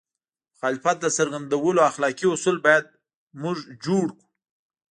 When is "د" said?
0.03-0.03, 1.01-1.05